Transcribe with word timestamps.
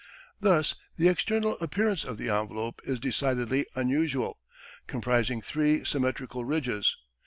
Thus 0.39 0.73
the 0.97 1.07
external 1.09 1.59
appearance 1.59 2.03
of 2.05 2.17
the 2.17 2.27
envelope 2.29 2.81
is 2.83 2.99
decidedly 2.99 3.67
unusual, 3.75 4.39
comprising 4.87 5.43
three 5.43 5.83
symmetrical 5.83 6.43
ridges. 6.43 6.97